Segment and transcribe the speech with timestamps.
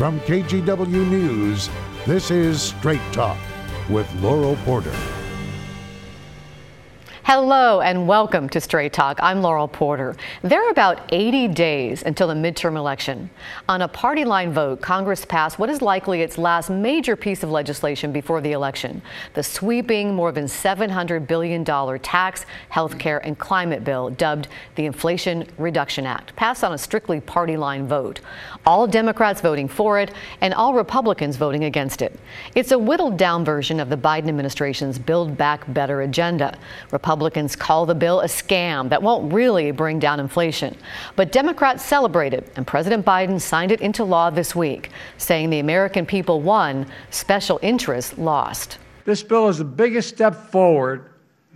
[0.00, 1.68] From KGW News,
[2.06, 3.36] this is Straight Talk
[3.90, 5.19] with Laurel Porter.
[7.24, 9.18] Hello and welcome to Straight Talk.
[9.22, 10.16] I'm Laurel Porter.
[10.42, 13.28] There are about 80 days until the midterm election.
[13.68, 17.50] On a party line vote, Congress passed what is likely its last major piece of
[17.50, 19.02] legislation before the election
[19.34, 21.62] the sweeping more than $700 billion
[22.00, 27.20] tax, health care, and climate bill dubbed the Inflation Reduction Act, passed on a strictly
[27.20, 28.20] party line vote.
[28.64, 32.18] All Democrats voting for it and all Republicans voting against it.
[32.54, 36.58] It's a whittled down version of the Biden administration's Build Back Better agenda.
[36.90, 40.74] Republicans Republicans call the bill a scam that won't really bring down inflation.
[41.16, 44.88] But Democrats celebrated, and President Biden signed it into law this week,
[45.18, 48.78] saying the American people won, special interests lost.
[49.04, 51.10] This bill is the biggest step forward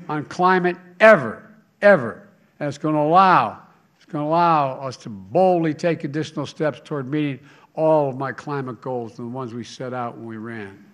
[0.06, 1.48] on climate ever,
[1.80, 2.28] ever.
[2.60, 3.62] And it's going to allow,
[3.96, 7.41] it's going to allow us to boldly take additional steps toward meeting
[7.74, 10.84] all of my climate goals, and the ones we set out when we ran.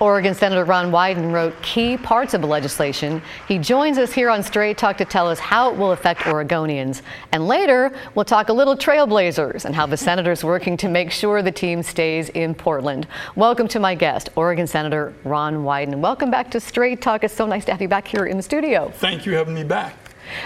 [0.00, 3.20] Oregon Senator Ron Wyden wrote key parts of the legislation.
[3.48, 7.02] He joins us here on Straight Talk to tell us how it will affect Oregonians.
[7.32, 11.42] And later, we'll talk a little Trailblazers and how the senator's working to make sure
[11.42, 13.08] the team stays in Portland.
[13.34, 15.96] Welcome to my guest, Oregon Senator Ron Wyden.
[15.98, 17.24] Welcome back to Straight Talk.
[17.24, 18.92] It's so nice to have you back here in the studio.
[18.94, 19.96] Thank you for having me back.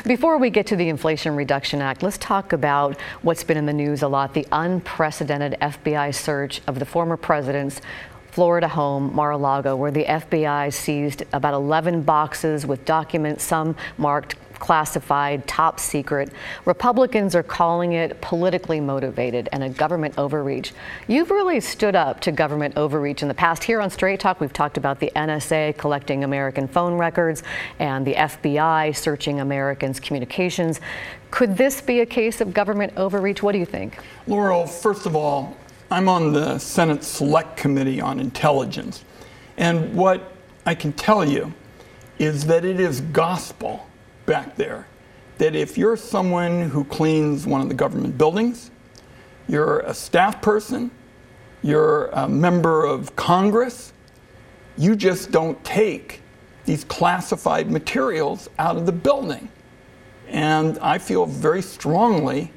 [0.06, 3.72] Before we get to the Inflation Reduction Act, let's talk about what's been in the
[3.72, 7.81] news a lot the unprecedented FBI search of the former president's
[8.33, 13.77] Florida home, Mar a Lago, where the FBI seized about 11 boxes with documents, some
[13.98, 16.33] marked classified, top secret.
[16.64, 20.72] Republicans are calling it politically motivated and a government overreach.
[21.08, 23.64] You've really stood up to government overreach in the past.
[23.64, 27.42] Here on Straight Talk, we've talked about the NSA collecting American phone records
[27.80, 30.80] and the FBI searching Americans' communications.
[31.30, 33.42] Could this be a case of government overreach?
[33.42, 33.98] What do you think?
[34.27, 35.56] Laurel, first of all,
[35.93, 39.05] I'm on the Senate Select Committee on Intelligence.
[39.59, 40.33] And what
[40.65, 41.53] I can tell you
[42.19, 43.87] is that it is gospel
[44.25, 44.87] back there
[45.37, 48.71] that if you're someone who cleans one of the government buildings,
[49.49, 50.91] you're a staff person,
[51.62, 53.93] you're a member of Congress,
[54.78, 56.22] you just don't take
[56.65, 59.47] these classified materials out of the building.
[60.28, 62.50] And I feel very strongly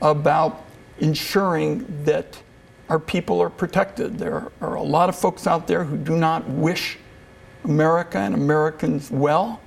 [0.00, 0.64] about
[1.00, 2.40] ensuring that
[2.88, 4.18] our people are protected.
[4.18, 6.98] There are a lot of folks out there who do not wish
[7.64, 9.60] America and Americans well,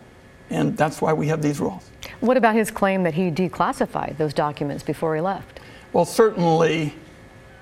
[0.49, 1.91] and that's why we have these rules.
[2.19, 5.59] What about his claim that he declassified those documents before he left?
[5.93, 6.95] Well, certainly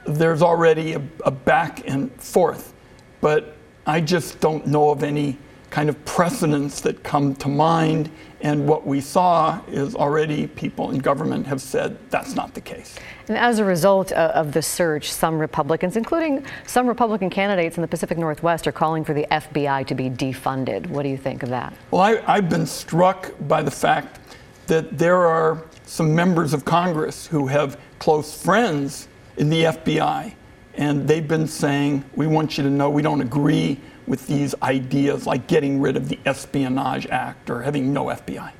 [0.05, 2.73] there's already a, a back and forth,
[3.21, 3.55] but
[3.85, 5.37] I just don't know of any
[5.69, 8.09] kind of precedents that come to mind.
[8.41, 12.95] And what we saw is already people in government have said that's not the case.
[13.27, 17.81] And as a result uh, of the search, some Republicans, including some Republican candidates in
[17.81, 20.87] the Pacific Northwest, are calling for the FBI to be defunded.
[20.87, 21.73] What do you think of that?
[21.91, 24.19] Well, I, I've been struck by the fact
[24.67, 29.07] that there are some members of Congress who have close friends
[29.37, 30.33] in the FBI,
[30.75, 35.25] and they've been saying, We want you to know we don't agree with these ideas
[35.25, 38.51] like getting rid of the Espionage Act or having no FBI.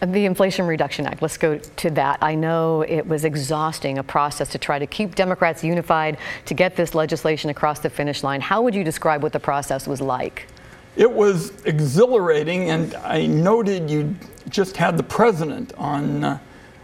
[0.00, 2.18] The Inflation Reduction Act, let's go to that.
[2.20, 6.74] I know it was exhausting, a process to try to keep Democrats unified to get
[6.74, 8.40] this legislation across the finish line.
[8.40, 10.48] How would you describe what the process was like?
[10.96, 14.16] It was exhilarating, and I noted you
[14.48, 16.38] just had the president on, uh,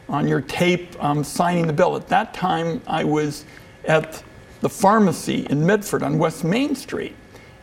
[0.09, 1.97] on your tape um, signing the bill.
[1.97, 3.45] At that time, I was
[3.85, 4.23] at
[4.61, 7.17] the pharmacy in Medford on West Main Street.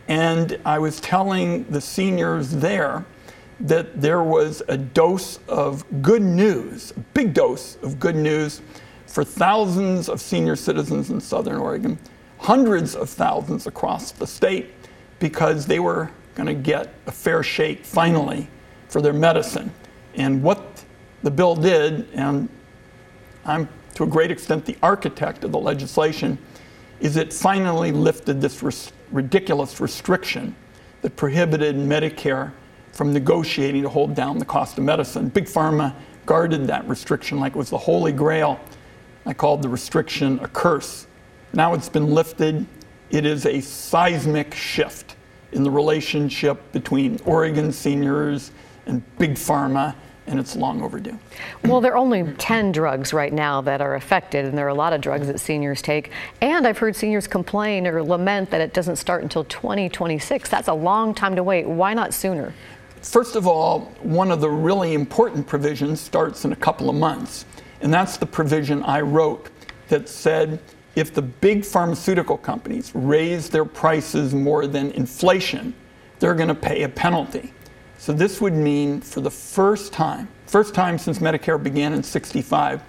[0.07, 3.05] And I was telling the seniors there
[3.59, 8.61] that there was a dose of good news, a big dose of good news
[9.07, 11.97] for thousands of senior citizens in Southern Oregon,
[12.39, 14.73] hundreds of thousands across the state,
[15.19, 18.47] because they were going to get a fair shake finally
[18.89, 19.71] for their medicine.
[20.15, 20.83] And what
[21.23, 22.49] the bill did, and
[23.45, 26.37] I'm to a great extent the architect of the legislation,
[26.99, 30.55] is it finally lifted this ridiculous restriction
[31.01, 32.51] that prohibited Medicare
[32.91, 35.27] from negotiating to hold down the cost of medicine.
[35.29, 35.93] Big Pharma
[36.25, 38.59] guarded that restriction like it was the holy grail.
[39.25, 41.05] I called the restriction a curse.
[41.53, 42.65] Now it's been lifted.
[43.09, 45.15] It is a seismic shift
[45.51, 48.51] in the relationship between Oregon seniors
[48.85, 49.95] and Big Pharma
[50.27, 51.17] and it's long overdue.
[51.63, 54.75] Well, there are only 10 drugs right now that are affected, and there are a
[54.75, 56.11] lot of drugs that seniors take.
[56.41, 60.49] And I've heard seniors complain or lament that it doesn't start until 2026.
[60.49, 61.67] That's a long time to wait.
[61.67, 62.53] Why not sooner?
[63.01, 67.45] First of all, one of the really important provisions starts in a couple of months,
[67.81, 69.49] and that's the provision I wrote
[69.89, 70.59] that said
[70.95, 75.75] if the big pharmaceutical companies raise their prices more than inflation,
[76.19, 77.53] they're going to pay a penalty.
[78.05, 82.83] So this would mean for the first time, first time since Medicare began in 65,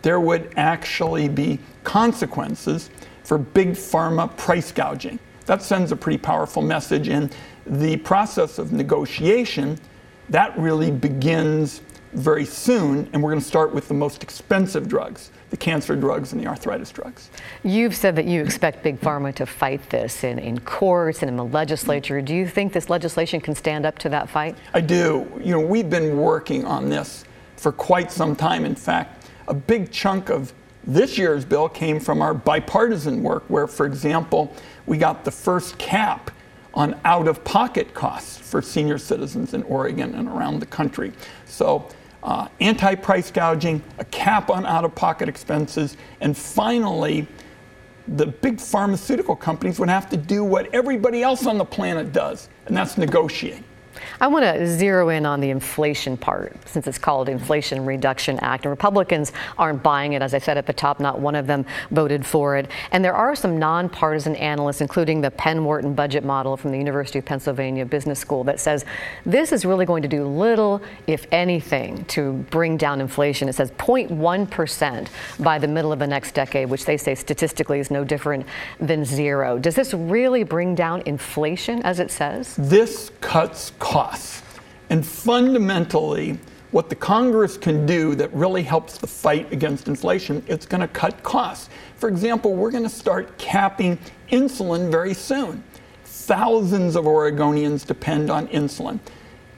[0.00, 2.88] there would actually be consequences
[3.22, 5.18] for big pharma price gouging.
[5.44, 7.08] That sends a pretty powerful message.
[7.10, 7.36] And
[7.66, 9.78] the process of negotiation,
[10.30, 11.82] that really begins
[12.14, 13.10] very soon.
[13.12, 16.46] And we're going to start with the most expensive drugs the cancer drugs and the
[16.46, 17.28] arthritis drugs.
[17.62, 21.36] You've said that you expect Big Pharma to fight this in, in courts and in
[21.36, 22.22] the legislature.
[22.22, 24.56] Do you think this legislation can stand up to that fight?
[24.72, 25.30] I do.
[25.44, 27.26] You know, we've been working on this
[27.56, 28.64] for quite some time.
[28.64, 30.54] In fact, a big chunk of
[30.84, 34.56] this year's bill came from our bipartisan work, where, for example,
[34.86, 36.30] we got the first cap
[36.72, 41.12] on out of pocket costs for senior citizens in Oregon and around the country.
[41.44, 41.88] So
[42.22, 47.26] uh, anti price gouging, a cap on out of pocket expenses, and finally,
[48.08, 52.48] the big pharmaceutical companies would have to do what everybody else on the planet does,
[52.66, 53.62] and that's negotiate.
[54.20, 58.64] I want to zero in on the inflation part since it's called Inflation Reduction Act.
[58.64, 60.22] And Republicans aren't buying it.
[60.22, 62.70] As I said at the top, not one of them voted for it.
[62.92, 67.18] And there are some nonpartisan analysts, including the Penn Wharton budget model from the University
[67.18, 68.84] of Pennsylvania Business School, that says
[69.24, 73.48] this is really going to do little, if anything, to bring down inflation.
[73.48, 75.08] It says 0.1%
[75.40, 78.46] by the middle of the next decade, which they say statistically is no different
[78.80, 79.58] than zero.
[79.58, 82.56] Does this really bring down inflation, as it says?
[82.56, 84.01] This cuts costs.
[84.90, 86.38] And fundamentally,
[86.72, 90.88] what the Congress can do that really helps the fight against inflation, it's going to
[90.88, 91.68] cut costs.
[91.96, 93.98] For example, we're going to start capping
[94.30, 95.62] insulin very soon.
[96.04, 99.00] Thousands of Oregonians depend on insulin.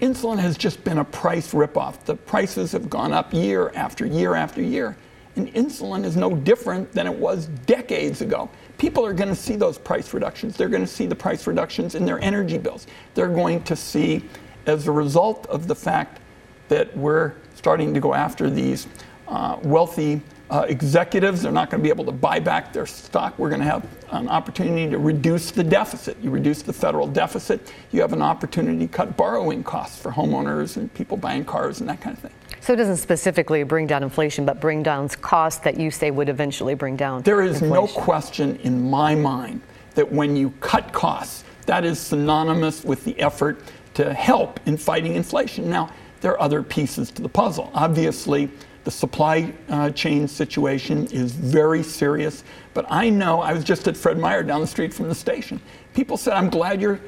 [0.01, 2.05] Insulin has just been a price ripoff.
[2.05, 4.97] The prices have gone up year after year after year.
[5.37, 8.49] And insulin is no different than it was decades ago
[8.79, 10.57] people are going to see those price reductions.
[10.57, 12.87] They're going to see the price reductions in their energy bills.
[13.15, 14.25] They're going to see,
[14.67, 16.21] as a result of the fact
[16.69, 18.87] that we're starting to go after these
[19.29, 20.21] uh, wealthy
[20.51, 23.39] uh, executives, they're not going to be able to buy back their stock.
[23.39, 26.19] We're going to have an opportunity to reduce the deficit.
[26.21, 30.77] You reduce the federal deficit, you have an opportunity to cut borrowing costs for homeowners
[30.77, 32.33] and people buying cars and that kind of thing.
[32.65, 36.31] So it doesn't specifically bring down inflation, but bring down costs that you say would
[36.31, 37.21] eventually bring down.
[37.21, 37.75] There is inflation.
[37.75, 39.61] no question in my mind
[39.97, 43.61] that when you cut costs, that is synonymous with the effort
[43.93, 45.69] to help in fighting inflation.
[45.69, 45.91] Now,
[46.23, 47.71] there are other pieces to the puzzle.
[47.75, 48.49] Obviously,
[48.85, 52.45] the supply uh, chain situation is very serious.
[52.73, 55.61] But I know, I was just at Fred Meyer down the street from the station.
[55.93, 57.01] People said, I'm glad you're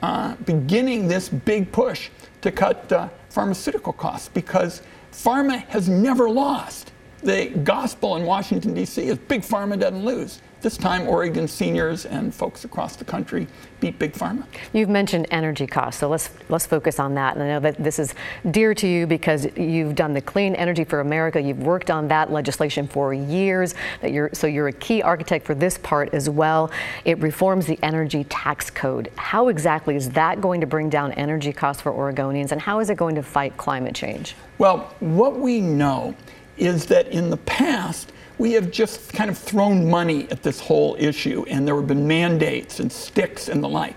[0.00, 2.08] uh, beginning this big push
[2.40, 4.80] to cut uh, pharmaceutical costs because
[5.12, 6.92] Pharma has never lost.
[7.22, 9.02] The gospel in Washington, D.C.
[9.02, 10.40] is big pharma doesn't lose.
[10.62, 13.48] This time, Oregon seniors and folks across the country
[13.80, 14.46] beat big pharma.
[14.72, 17.34] You've mentioned energy costs, so let's let's focus on that.
[17.34, 18.14] And I know that this is
[18.48, 21.40] dear to you because you've done the Clean Energy for America.
[21.40, 23.74] You've worked on that legislation for years.
[24.02, 26.70] That you're so you're a key architect for this part as well.
[27.04, 29.10] It reforms the energy tax code.
[29.16, 32.88] How exactly is that going to bring down energy costs for Oregonians, and how is
[32.88, 34.36] it going to fight climate change?
[34.58, 36.14] Well, what we know
[36.56, 40.96] is that in the past we have just kind of thrown money at this whole
[40.98, 43.96] issue, and there have been mandates and sticks and the like.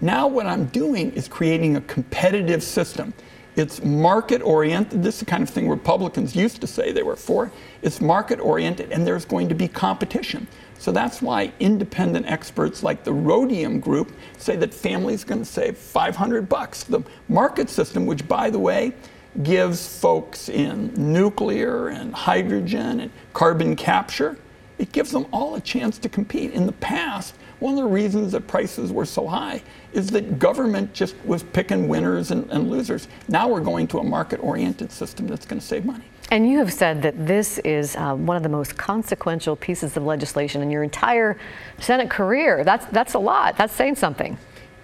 [0.00, 3.12] Now, what I'm doing is creating a competitive system.
[3.54, 5.02] It's market oriented.
[5.02, 7.52] This is the kind of thing Republicans used to say they were for.
[7.82, 10.48] It's market oriented, and there's going to be competition.
[10.78, 15.44] So that's why independent experts like the Rhodium Group say that families are going to
[15.44, 16.84] save 500 bucks.
[16.84, 18.94] The market system, which by the way
[19.42, 24.36] gives folks in nuclear and hydrogen and carbon capture,
[24.78, 26.52] it gives them all a chance to compete.
[26.52, 29.62] In the past, one of the reasons that prices were so high
[29.92, 33.06] is that government just was picking winners and, and losers.
[33.28, 36.04] Now we're going to a market oriented system that's going to save money.
[36.32, 40.04] And you have said that this is uh, one of the most consequential pieces of
[40.04, 41.38] legislation in your entire
[41.78, 42.64] Senate career.
[42.64, 43.56] That's, that's a lot.
[43.56, 44.36] That's saying something.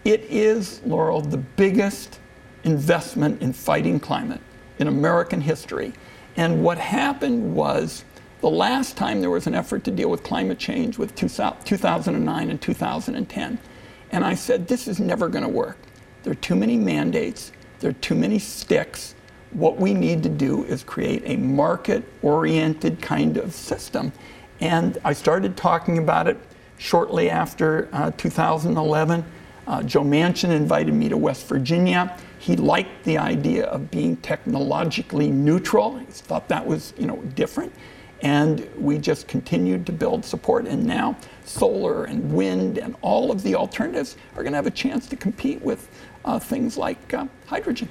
[0.04, 2.20] It is, Laurel, the biggest
[2.68, 4.40] investment in fighting climate
[4.78, 5.92] in American history.
[6.36, 8.04] And what happened was
[8.42, 12.60] the last time there was an effort to deal with climate change was 2009 and
[12.60, 13.58] 2010.
[14.12, 15.78] And I said, this is never going to work.
[16.22, 19.14] There are too many mandates, there are too many sticks.
[19.50, 24.12] What we need to do is create a market oriented kind of system.
[24.60, 26.36] And I started talking about it
[26.76, 29.24] shortly after uh, 2011.
[29.68, 32.16] Uh, Joe Manchin invited me to West Virginia.
[32.38, 35.98] He liked the idea of being technologically neutral.
[35.98, 37.74] He thought that was, you know, different.
[38.22, 40.66] And we just continued to build support.
[40.66, 44.70] And now solar and wind and all of the alternatives are going to have a
[44.70, 45.90] chance to compete with
[46.24, 47.90] uh, things like uh, hydrogen.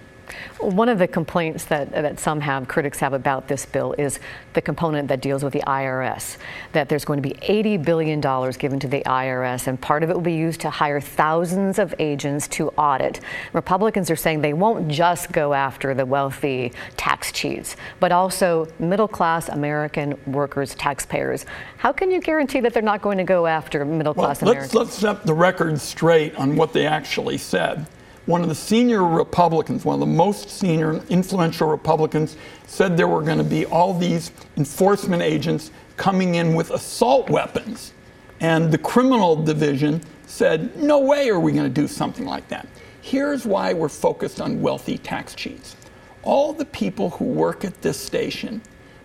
[0.60, 4.20] One of the complaints that, that some have, critics have about this bill, is
[4.54, 6.38] the component that deals with the IRS.
[6.74, 10.14] That there's going to be $80 billion given to the IRS, and part of it
[10.14, 13.20] will be used to hire thousands of agents to audit.
[13.54, 19.08] Republicans are saying they won't just go after the wealthy tax cheats, but also middle
[19.08, 21.46] class American workers, taxpayers.
[21.78, 24.74] How can you guarantee that they're not going to go after middle class well, Americans?
[24.74, 27.88] Let's, let's set the record straight on what they actually said
[28.28, 32.36] one of the senior Republicans, one of the most senior influential Republicans,
[32.68, 37.94] said there were going to be all these enforcement agents coming in with assault weapons.
[38.42, 42.68] And the criminal division said, no way are we going to do something like that.
[43.02, 45.78] Here's why we're focused on wealthy tax cheats.
[46.22, 48.62] All the people who work at this station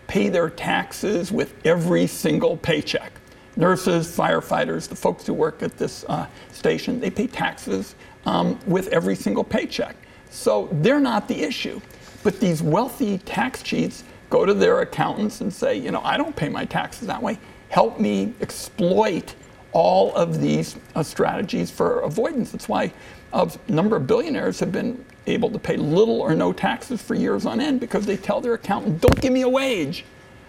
[0.08, 3.12] pay their taxes with every single paycheck.
[3.54, 7.94] Nurses, firefighters, the folks who work at this uh, station, they pay taxes
[8.26, 9.96] um, with every single paycheck.
[10.30, 11.80] So they're not the issue.
[12.22, 16.34] But these wealthy tax cheats go to their accountants and say, you know, I don't
[16.34, 17.38] pay my taxes that way.
[17.68, 19.34] Help me exploit
[19.72, 22.52] all of these uh, strategies for avoidance.
[22.52, 22.92] That's why
[23.32, 27.46] a number of billionaires have been able to pay little or no taxes for years
[27.46, 30.04] on end because they tell their accountant, don't give me a wage.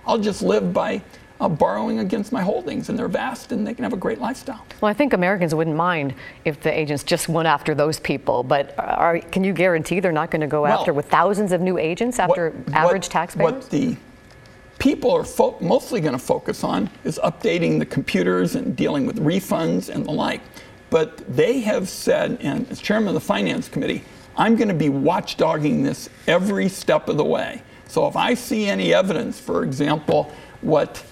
[0.05, 1.01] I'll just live by
[1.43, 4.65] uh, borrowing against my holdings, and they're vast and they can have a great lifestyle.
[4.79, 8.73] Well, I think Americans wouldn't mind if the agents just went after those people, but
[8.79, 11.77] are, can you guarantee they're not going to go well, after with thousands of new
[11.77, 13.51] agents after what, average what, taxpayers?
[13.51, 13.97] What the
[14.79, 19.17] people are fo- mostly going to focus on is updating the computers and dealing with
[19.19, 20.41] refunds and the like.
[20.89, 24.03] But they have said, and as chairman of the finance committee,
[24.37, 27.61] I'm going to be watchdogging this every step of the way.
[27.87, 30.31] So if I see any evidence, for example,
[30.61, 31.03] what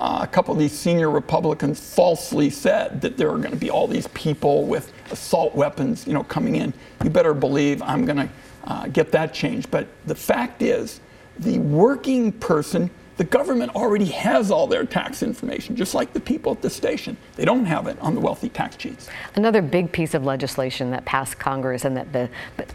[0.00, 3.70] uh, a couple of these senior Republicans falsely said that there are going to be
[3.70, 6.72] all these people with assault weapons, you know, coming in.
[7.02, 8.28] You better believe I'm going to
[8.64, 9.70] uh, get that changed.
[9.70, 11.00] But the fact is,
[11.38, 16.52] the working person the government already has all their tax information, just like the people
[16.52, 17.16] at the station.
[17.36, 19.08] They don't have it on the wealthy tax cheats.
[19.36, 22.28] Another big piece of legislation that passed Congress and that the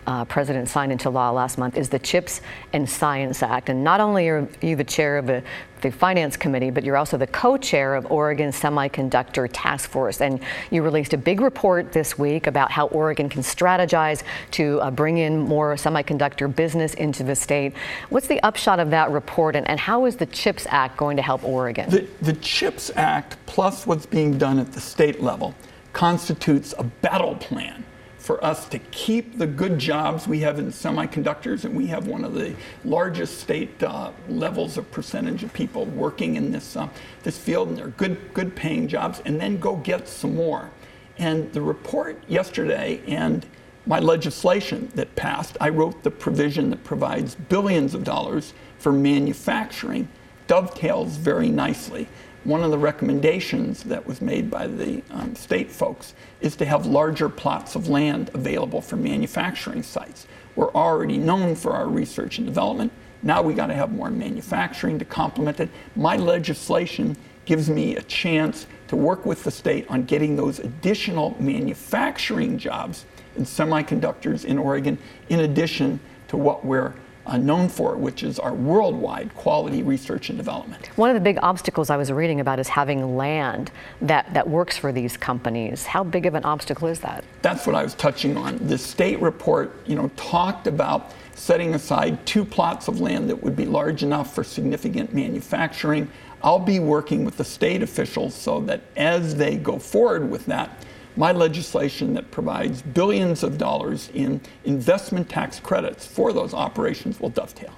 [0.07, 3.69] uh, president signed into law last month is the CHIPS and Science Act.
[3.69, 5.43] And not only are you the chair of the
[5.81, 10.21] the Finance Committee, but you're also the co-chair of Oregon Semiconductor Task Force.
[10.21, 10.39] And
[10.71, 15.17] you released a big report this week about how Oregon can strategize to uh, bring
[15.17, 17.73] in more semiconductor business into the state.
[18.09, 21.23] What's the upshot of that report, and, and how is the CHIPS Act going to
[21.23, 21.89] help Oregon?
[21.89, 25.55] The, the CHIPS Act, plus what's being done at the state level,
[25.93, 27.83] constitutes a battle plan
[28.29, 32.23] for us to keep the good jobs we have in semiconductors, and we have one
[32.23, 32.55] of the
[32.85, 36.87] largest state uh, levels of percentage of people working in this uh,
[37.23, 40.69] this field, and they're good good paying jobs, and then go get some more.
[41.17, 43.47] And the report yesterday and
[43.87, 50.07] my legislation that passed, I wrote the provision that provides billions of dollars for manufacturing,
[50.45, 52.07] dovetails very nicely
[52.43, 56.85] one of the recommendations that was made by the um, state folks is to have
[56.85, 60.25] larger plots of land available for manufacturing sites.
[60.55, 62.91] We're already known for our research and development.
[63.21, 65.69] Now we got to have more manufacturing to complement it.
[65.95, 71.35] My legislation gives me a chance to work with the state on getting those additional
[71.39, 73.05] manufacturing jobs
[73.35, 74.97] in semiconductors in Oregon,
[75.29, 76.93] in addition to what we're
[77.29, 80.87] uh, known for, which is our worldwide quality research and development.
[80.97, 83.71] One of the big obstacles I was reading about is having land
[84.01, 85.85] that, that works for these companies.
[85.85, 87.23] How big of an obstacle is that?
[87.43, 88.57] That's what I was touching on.
[88.67, 93.55] The state report, you know, talked about setting aside two plots of land that would
[93.55, 96.09] be large enough for significant manufacturing.
[96.41, 100.83] I'll be working with the state officials so that as they go forward with that,
[101.15, 107.29] my legislation that provides billions of dollars in investment tax credits for those operations will
[107.29, 107.73] dovetail.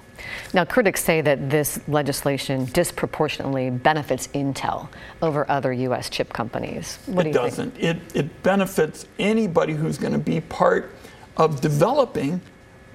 [0.54, 4.88] Now, critics say that this legislation disproportionately benefits Intel
[5.20, 6.08] over other U.S.
[6.08, 6.98] chip companies.
[7.06, 7.76] What it do doesn't.
[7.78, 10.94] It, it benefits anybody who's going to be part
[11.36, 12.40] of developing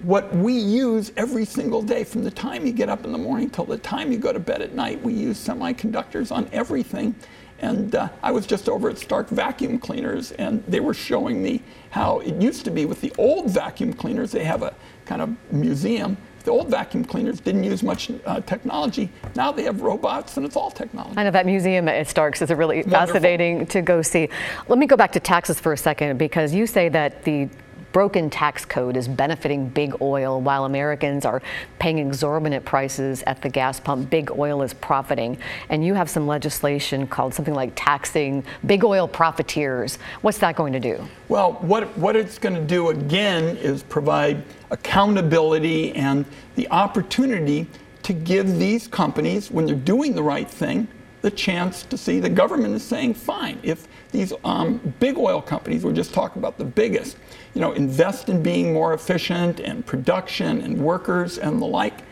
[0.02, 3.50] what we use every single day from the time you get up in the morning
[3.50, 5.02] till the time you go to bed at night.
[5.02, 7.16] We use semiconductors on everything.
[7.60, 11.64] And uh, I was just over at Stark Vacuum Cleaners, and they were showing me
[11.90, 14.32] how it used to be with the old vacuum cleaners.
[14.32, 16.18] They have a kind of museum.
[16.44, 19.10] The old vacuum cleaners didn't use much uh, technology.
[19.36, 21.18] Now they have robots, and it's all technology.
[21.18, 23.00] I know that museum at Starks is really Wonderful.
[23.00, 24.30] fascinating to go see.
[24.70, 27.50] Let me go back to taxes for a second, because you say that the
[27.98, 31.42] broken tax code is benefiting big oil while Americans are
[31.80, 34.08] paying exorbitant prices at the gas pump.
[34.08, 35.36] Big oil is profiting.
[35.70, 39.96] And you have some legislation called something like taxing big oil profiteers.
[40.22, 41.04] What's that going to do?
[41.28, 46.24] Well, what, what it's going to do again is provide accountability and
[46.54, 47.66] the opportunity
[48.04, 50.88] to give these companies, when they're doing the right thing,
[51.22, 55.84] the chance to see the government is saying, fine, if these um, big oil companies,
[55.84, 57.18] we're just talking about the biggest,
[57.58, 62.04] you know, invest in being more efficient and production and workers and the like,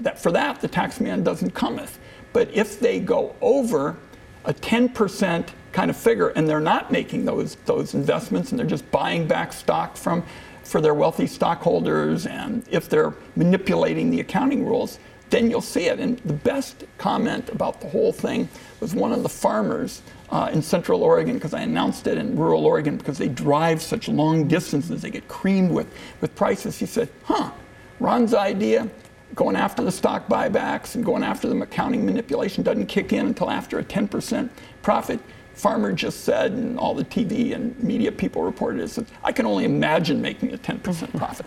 [0.00, 1.98] that for that the tax man doesn't cometh.
[2.32, 3.98] But if they go over
[4.46, 8.90] a 10% kind of figure and they're not making those those investments and they're just
[8.90, 10.24] buying back stock from
[10.62, 14.98] for their wealthy stockholders and if they're manipulating the accounting rules,
[15.30, 15.98] then you'll see it.
[15.98, 18.48] And the best comment about the whole thing
[18.80, 22.66] was one of the farmers uh, in Central Oregon, because I announced it in rural
[22.66, 25.86] Oregon, because they drive such long distances, they get creamed with,
[26.20, 26.78] with prices.
[26.78, 27.50] He said, huh,
[28.00, 28.88] Ron's idea,
[29.34, 33.50] going after the stock buybacks and going after the accounting manipulation doesn't kick in until
[33.50, 34.48] after a 10%
[34.82, 35.20] profit.
[35.54, 39.46] Farmer just said, and all the TV and media people reported it, said, I can
[39.46, 41.46] only imagine making a 10% profit.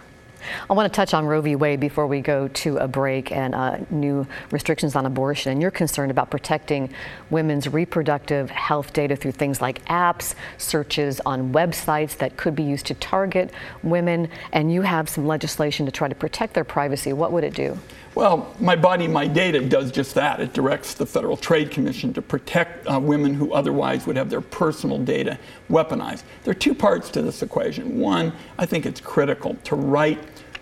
[0.69, 1.55] I want to touch on Roe v.
[1.55, 5.51] Wade before we go to a break and uh, new restrictions on abortion.
[5.51, 6.89] And you're concerned about protecting
[7.29, 12.85] women's reproductive health data through things like apps, searches on websites that could be used
[12.87, 13.51] to target
[13.83, 14.29] women.
[14.51, 17.13] And you have some legislation to try to protect their privacy.
[17.13, 17.77] What would it do?
[18.17, 20.39] Well, My Body, My Data does just that.
[20.39, 24.41] It directs the Federal Trade Commission to protect uh, women who otherwise would have their
[24.41, 25.37] personal data
[25.69, 26.23] weaponized.
[26.43, 27.99] There are two parts to this equation.
[27.99, 30.17] One, I think it's critical to write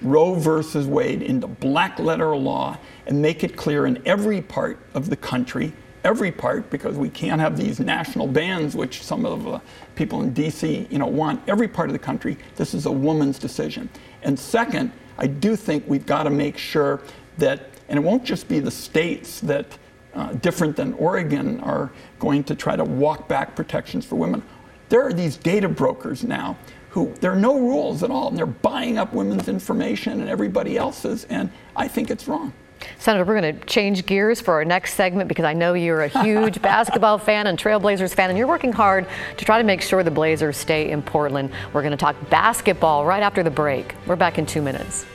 [0.06, 5.10] Roe versus Wade into black letter law and make it clear in every part of
[5.10, 9.62] the country, every part, because we can't have these national bans, which some of the
[9.96, 10.88] people in D.C.
[10.90, 11.42] you know want.
[11.48, 13.90] Every part of the country, this is a woman's decision.
[14.22, 17.02] And second, I do think we've got to make sure
[17.38, 19.78] that, and it won't just be the states that,
[20.14, 24.44] uh, different than Oregon, are going to try to walk back protections for women.
[24.90, 26.58] There are these data brokers now
[26.96, 30.78] who there are no rules at all, and they're buying up women's information and everybody
[30.78, 32.54] else's, and I think it's wrong.
[33.00, 36.24] Senator, we're going to change gears for our next segment because I know you're a
[36.24, 40.04] huge basketball fan and Trailblazers fan, and you're working hard to try to make sure
[40.04, 41.52] the Blazers stay in Portland.
[41.74, 43.94] We're going to talk basketball right after the break.
[44.08, 45.06] We're back in two minutes.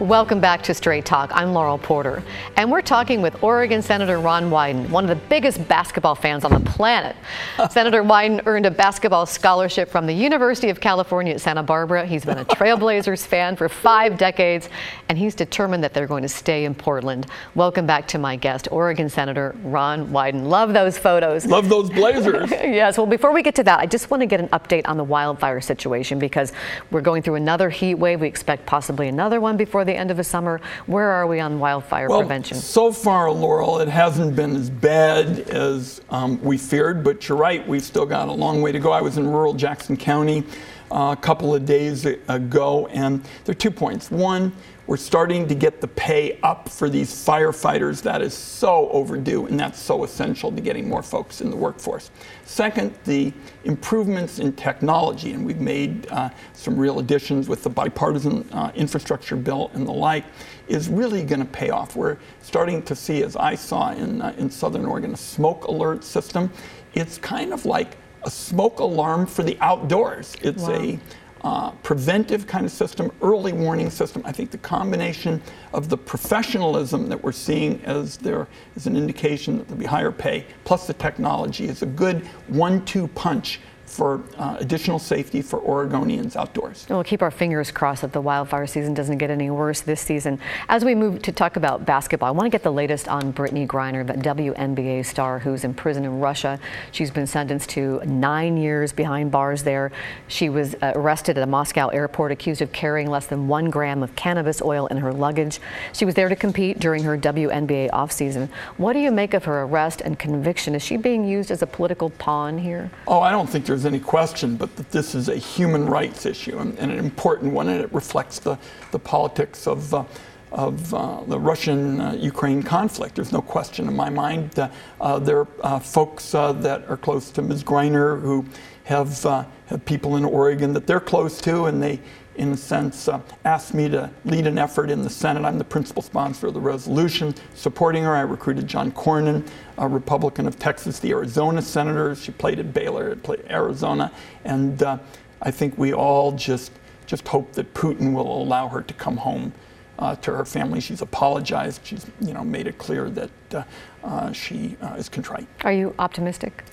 [0.00, 1.30] Welcome back to Straight Talk.
[1.32, 2.20] I'm Laurel Porter,
[2.56, 6.50] and we're talking with Oregon Senator Ron Wyden, one of the biggest basketball fans on
[6.50, 7.14] the planet.
[7.70, 12.04] Senator Wyden earned a basketball scholarship from the University of California at Santa Barbara.
[12.04, 14.68] He's been a Trailblazers fan for five decades,
[15.08, 17.28] and he's determined that they're going to stay in Portland.
[17.54, 20.48] Welcome back to my guest, Oregon Senator Ron Wyden.
[20.48, 21.46] Love those photos.
[21.46, 22.50] Love those Blazers.
[22.50, 22.98] yes.
[22.98, 25.04] Well, before we get to that, I just want to get an update on the
[25.04, 26.52] wildfire situation because
[26.90, 28.20] we're going through another heat wave.
[28.20, 30.60] We expect possibly another one before the end of the summer.
[30.86, 32.56] Where are we on wildfire well, prevention?
[32.58, 37.66] So far, Laurel, it hasn't been as bad as um, we feared, but you're right,
[37.66, 38.92] we've still got a long way to go.
[38.92, 40.44] I was in rural Jackson County
[40.90, 44.10] uh, a couple of days ago, and there are two points.
[44.10, 44.52] One,
[44.86, 48.02] we're starting to get the pay up for these firefighters.
[48.02, 52.10] That is so overdue, and that's so essential to getting more folks in the workforce.
[52.44, 53.32] Second, the
[53.64, 59.36] improvements in technology, and we've made uh, some real additions with the bipartisan uh, infrastructure
[59.36, 60.24] bill and the like,
[60.68, 61.96] is really going to pay off.
[61.96, 66.04] We're starting to see, as I saw in, uh, in Southern Oregon, a smoke alert
[66.04, 66.50] system.
[66.92, 70.34] It's kind of like a smoke alarm for the outdoors.
[70.42, 70.74] It's wow.
[70.74, 70.98] a
[71.44, 74.22] uh, preventive kind of system, early warning system.
[74.24, 75.42] I think the combination
[75.74, 80.10] of the professionalism that we're seeing as there is an indication that there'll be higher
[80.10, 86.36] pay, plus the technology, is a good one-two punch for uh, additional safety for Oregonians
[86.36, 86.86] outdoors.
[86.88, 90.38] we'll keep our fingers crossed that the wildfire season doesn't get any worse this season.
[90.68, 93.66] As we move to talk about basketball, I want to get the latest on Brittney
[93.66, 96.58] Griner, the WNBA star who's in prison in Russia.
[96.92, 99.92] She's been sentenced to nine years behind bars there.
[100.28, 104.02] She was uh, arrested at a Moscow airport accused of carrying less than one gram
[104.02, 105.60] of cannabis oil in her luggage.
[105.92, 108.48] She was there to compete during her WNBA offseason.
[108.76, 110.74] What do you make of her arrest and conviction?
[110.74, 112.90] Is she being used as a political pawn here?
[113.06, 116.26] Oh, I don't think there's there's any question but that this is a human rights
[116.26, 118.56] issue and, and an important one, and it reflects the,
[118.92, 120.04] the politics of, uh,
[120.52, 123.16] of uh, the Russian uh, Ukraine conflict.
[123.16, 124.56] There's no question in my mind.
[124.56, 124.68] Uh,
[125.00, 127.64] uh, there are uh, folks that are close to Ms.
[127.64, 128.44] Griner who
[128.84, 131.98] have, have people in Oregon that they're close to, and they
[132.36, 135.44] in a sense, uh, asked me to lead an effort in the Senate.
[135.44, 138.14] I'm the principal sponsor of the resolution supporting her.
[138.14, 139.46] I recruited John Cornyn,
[139.78, 142.14] a Republican of Texas, the Arizona senator.
[142.14, 144.12] She played at Baylor, played Arizona,
[144.44, 144.98] and uh,
[145.42, 146.72] I think we all just
[147.06, 149.52] just hope that Putin will allow her to come home
[149.98, 150.80] uh, to her family.
[150.80, 151.82] She's apologized.
[151.84, 153.62] She's you know made it clear that uh,
[154.02, 155.46] uh, she uh, is contrite.
[155.62, 156.64] Are you optimistic?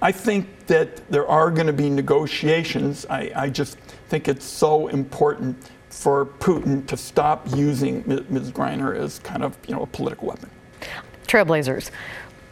[0.00, 3.04] I think that there are going to be negotiations.
[3.10, 5.56] I, I, just think it's so important
[5.90, 8.52] for Putin to stop using Ms.
[8.52, 10.50] Griner as kind of you know a political weapon.
[11.26, 11.90] Trailblazers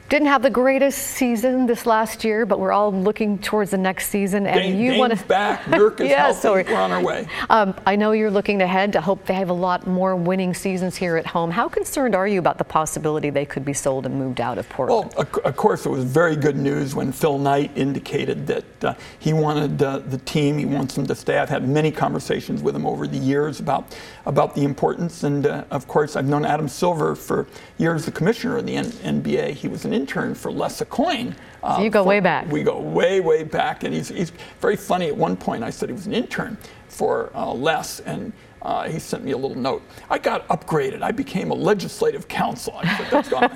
[0.08, 4.08] didn't have the greatest season this last year, but we're all looking towards the next
[4.08, 4.46] season.
[4.46, 6.48] And Dane, you want to back, Nurk is yeah, healthy.
[6.48, 7.26] we're on our way.
[7.50, 10.96] Um, I know you're looking ahead to hope they have a lot more winning seasons
[10.96, 11.50] here at home.
[11.50, 14.68] How concerned are you about the possibility they could be sold and moved out of
[14.68, 15.12] Portland?
[15.16, 19.32] Well, of course, it was very good news when Phil Knight indicated that uh, he
[19.32, 21.38] wanted uh, the team, he wants them to stay.
[21.38, 25.64] I've had many conversations with him over the years about about the importance, and uh,
[25.70, 27.46] of course, I've known Adam Silver for
[27.78, 29.50] years, the commissioner of the N- NBA.
[29.52, 31.34] He was an intern for Les AuCoin.
[31.62, 32.50] Uh, so you go for, way back.
[32.50, 33.82] We go way, way back.
[33.82, 34.30] And he's, he's
[34.60, 35.08] very funny.
[35.08, 38.32] At one point, I said he was an intern for uh, Les, and
[38.62, 39.82] uh, he sent me a little note.
[40.10, 41.02] I got upgraded.
[41.02, 42.74] I became a legislative counsel.
[42.76, 43.50] I said, that's gone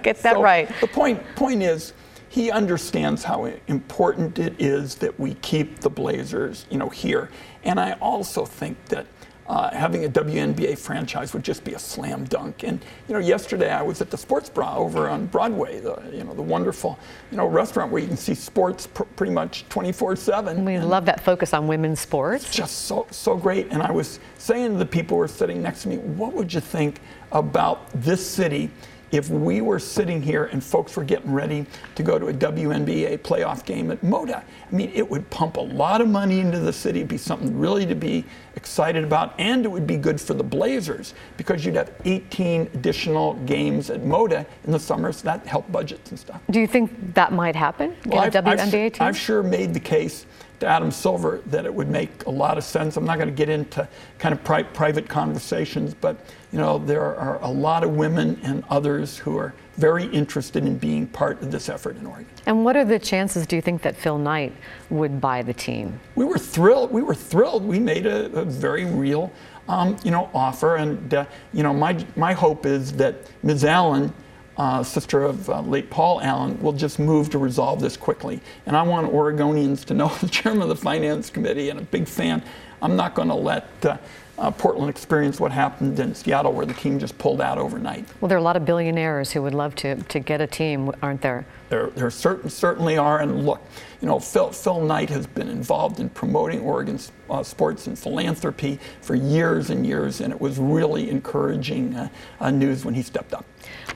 [0.02, 0.68] Get that so right.
[0.80, 1.92] The point, point is,
[2.28, 7.30] he understands how important it is that we keep the Blazers, you know, here.
[7.64, 9.06] And I also think that
[9.48, 12.64] uh, having a WNBA franchise would just be a slam dunk.
[12.64, 16.24] And you know, yesterday I was at the Sports Bra over on Broadway, the you
[16.24, 16.98] know the wonderful
[17.30, 20.64] you know restaurant where you can see sports pr- pretty much 24/7.
[20.64, 22.44] We love that focus on women's sports.
[22.44, 23.68] It's just so so great.
[23.70, 26.52] And I was saying to the people who were sitting next to me, what would
[26.52, 27.00] you think
[27.32, 28.70] about this city?
[29.12, 33.18] if we were sitting here and folks were getting ready to go to a WNBA
[33.18, 34.42] playoff game at Moda.
[34.42, 37.58] I mean, it would pump a lot of money into the city, It'd be something
[37.58, 38.24] really to be
[38.56, 43.34] excited about, and it would be good for the Blazers because you'd have 18 additional
[43.44, 46.40] games at Moda in the summer, so that helped budgets and stuff.
[46.50, 47.94] Do you think that might happen?
[48.06, 48.92] Well, I've, I've, team?
[49.00, 50.26] I've sure made the case
[50.60, 52.96] to Adam Silver that it would make a lot of sense.
[52.96, 53.86] I'm not going to get into
[54.18, 56.16] kind of pri- private conversations, but
[56.50, 60.78] you know there are a lot of women and others who are very interested in
[60.78, 62.28] being part of this effort in Oregon.
[62.46, 64.52] And what are the chances, do you think, that Phil Knight
[64.90, 66.00] would buy the team?
[66.14, 66.90] We were thrilled.
[66.90, 67.64] We were thrilled.
[67.64, 69.32] We made a, a very real,
[69.68, 73.64] um, you know, offer, and uh, you know, my my hope is that Ms.
[73.64, 74.12] Allen
[74.56, 78.40] uh, sister of uh, late Paul Allen, will just move to resolve this quickly.
[78.64, 82.08] And I want Oregonians to know, the chairman of the finance committee and a big
[82.08, 82.42] fan,
[82.82, 84.00] I'm not going to let
[84.38, 88.04] uh, Portland experienced what happened in Seattle, where the team just pulled out overnight.
[88.20, 90.92] Well, there are a lot of billionaires who would love to, to get a team,
[91.02, 91.46] aren't there?
[91.68, 93.20] There, there certain, certainly are.
[93.20, 93.60] And look,
[94.00, 96.98] you know, Phil, Phil Knight has been involved in promoting Oregon
[97.30, 102.08] uh, sports and philanthropy for years and years, and it was really encouraging uh,
[102.40, 103.44] uh, news when he stepped up.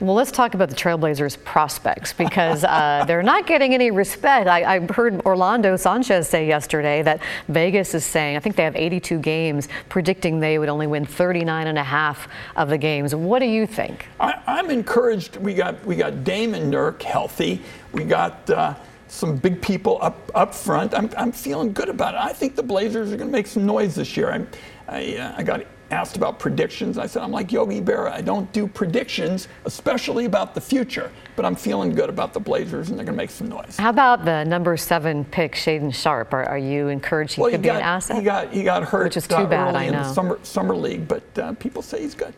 [0.01, 4.47] Well, let's talk about the Trailblazers prospects because uh, they're not getting any respect.
[4.47, 8.75] I, I, heard Orlando Sanchez say yesterday that Vegas is saying, I think they have
[8.75, 13.15] 82 games, predicting they would only win 39 and a half of the games.
[13.15, 14.07] What do you think?
[14.19, 15.37] I, am encouraged.
[15.37, 17.60] We got we got Damon Nurk healthy.
[17.91, 18.49] We got.
[18.49, 18.75] Uh,
[19.11, 20.93] some big people up up front.
[20.93, 22.21] I'm, I'm feeling good about it.
[22.21, 24.31] I think the Blazers are going to make some noise this year.
[24.31, 24.45] I
[24.87, 26.97] I, uh, I got asked about predictions.
[26.97, 28.11] I said I'm like Yogi Berra.
[28.11, 31.11] I don't do predictions, especially about the future.
[31.35, 33.77] But I'm feeling good about the Blazers, and they're going to make some noise.
[33.77, 36.33] How about the number seven pick, Shaedon Sharpe?
[36.33, 38.15] Are, are you encouraged he well, could he be got, an asset?
[38.17, 39.75] He got he got hurt, which is too bad.
[39.75, 39.97] I know.
[39.97, 42.33] In the summer summer league, but uh, people say he's good.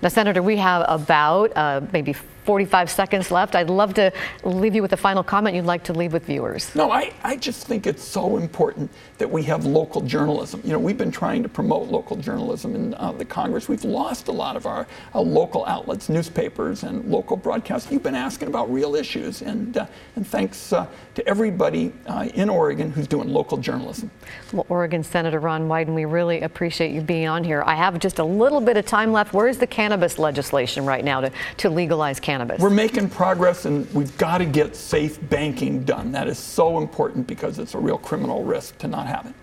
[0.00, 3.54] Now, Senator, we have about uh, maybe 45 seconds left.
[3.54, 4.12] I'd love to
[4.44, 6.74] leave you with a final comment you'd like to leave with viewers.
[6.74, 10.60] No, I, I just think it's so important that we have local journalism.
[10.64, 13.68] You know, we've been trying to promote local journalism in uh, the Congress.
[13.68, 17.90] We've lost a lot of our uh, local outlets, newspapers, and local broadcasts.
[17.90, 22.48] You've been asking about real issues, and, uh, and thanks uh, to everybody uh, in
[22.50, 24.10] Oregon who's doing local journalism.
[24.52, 27.62] Well, Oregon Senator Ron Wyden, we really appreciate you being on here.
[27.66, 29.32] I have just a little bit of time left.
[29.32, 32.60] Where's the cannabis legislation right now to, to legalize cannabis?
[32.60, 36.12] We're making progress, and we've got to get safe banking done.
[36.12, 39.34] That is so important because it's a real criminal risk to not have it.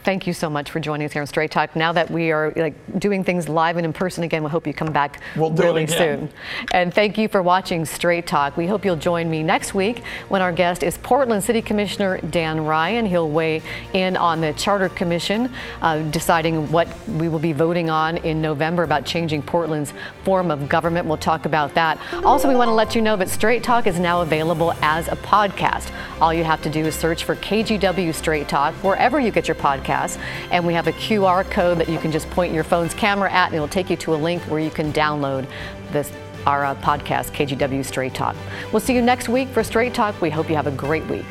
[0.00, 1.76] Thank you so much for joining us here on Straight Talk.
[1.76, 4.74] Now that we are like doing things live and in person again, we hope you
[4.74, 6.30] come back we'll really soon.
[6.72, 8.56] And thank you for watching Straight Talk.
[8.56, 12.64] We hope you'll join me next week when our guest is Portland City Commissioner Dan
[12.64, 13.06] Ryan.
[13.06, 18.16] He'll weigh in on the Charter Commission, uh, deciding what we will be voting on
[18.18, 19.92] in November about changing Portland's
[20.24, 21.06] form of government.
[21.06, 22.00] We'll talk about that.
[22.24, 25.16] Also, we want to let you know that Straight Talk is now available as a
[25.16, 25.92] podcast.
[26.20, 29.54] All you have to do is search for KGW Straight Talk wherever you get your
[29.54, 30.18] podcast podcast.
[30.50, 33.46] And we have a QR code that you can just point your phone's camera at,
[33.46, 35.46] and it'll take you to a link where you can download
[35.92, 36.12] this
[36.46, 38.36] our uh, podcast, KGW Straight Talk.
[38.70, 40.20] We'll see you next week for Straight Talk.
[40.20, 41.24] We hope you have a great week.